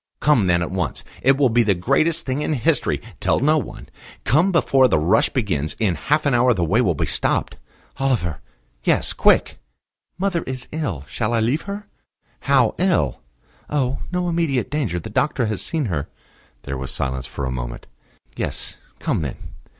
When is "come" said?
0.19-0.47, 4.23-4.51, 18.99-19.21